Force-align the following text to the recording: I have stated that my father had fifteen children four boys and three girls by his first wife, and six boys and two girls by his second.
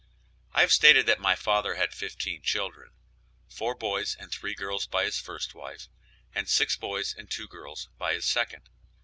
I 0.53 0.61
have 0.61 0.71
stated 0.71 1.05
that 1.05 1.19
my 1.19 1.35
father 1.35 1.75
had 1.75 1.93
fifteen 1.93 2.41
children 2.41 2.89
four 3.47 3.75
boys 3.75 4.15
and 4.19 4.31
three 4.31 4.55
girls 4.55 4.87
by 4.87 5.03
his 5.05 5.19
first 5.19 5.53
wife, 5.53 5.89
and 6.33 6.49
six 6.49 6.75
boys 6.75 7.13
and 7.15 7.29
two 7.29 7.47
girls 7.47 7.87
by 7.99 8.15
his 8.15 8.25
second. 8.25 8.67